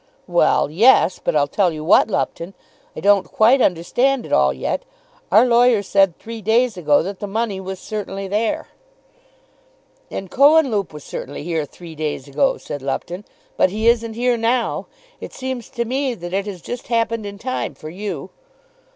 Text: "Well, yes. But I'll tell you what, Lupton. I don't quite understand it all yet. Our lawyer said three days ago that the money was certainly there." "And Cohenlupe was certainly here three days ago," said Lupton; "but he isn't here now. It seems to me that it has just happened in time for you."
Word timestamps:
"Well, 0.25 0.71
yes. 0.71 1.21
But 1.23 1.35
I'll 1.35 1.45
tell 1.45 1.71
you 1.71 1.83
what, 1.85 2.07
Lupton. 2.07 2.55
I 2.95 3.01
don't 3.01 3.23
quite 3.31 3.61
understand 3.61 4.25
it 4.25 4.33
all 4.33 4.51
yet. 4.51 4.81
Our 5.31 5.45
lawyer 5.45 5.83
said 5.83 6.17
three 6.17 6.41
days 6.41 6.75
ago 6.75 7.03
that 7.03 7.19
the 7.19 7.27
money 7.27 7.59
was 7.59 7.77
certainly 7.77 8.27
there." 8.27 8.69
"And 10.09 10.31
Cohenlupe 10.31 10.91
was 10.91 11.03
certainly 11.03 11.43
here 11.43 11.65
three 11.67 11.93
days 11.93 12.27
ago," 12.27 12.57
said 12.57 12.81
Lupton; 12.81 13.25
"but 13.57 13.69
he 13.69 13.87
isn't 13.87 14.15
here 14.15 14.37
now. 14.37 14.87
It 15.19 15.33
seems 15.33 15.69
to 15.69 15.85
me 15.85 16.15
that 16.15 16.33
it 16.33 16.47
has 16.47 16.63
just 16.63 16.87
happened 16.87 17.27
in 17.27 17.37
time 17.37 17.75
for 17.75 17.91
you." 17.91 18.31